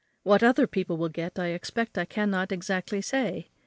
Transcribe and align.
What 0.23 0.41
other 0.41 0.65
people 0.65 0.97
will 0.97 1.11
expect 1.15 1.95
I 1.95 2.05
cannot 2.05 2.51
exactly 2.51 3.03
say. 3.03 3.49